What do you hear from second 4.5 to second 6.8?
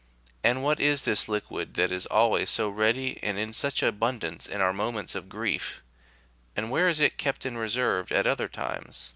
our moments of grief, and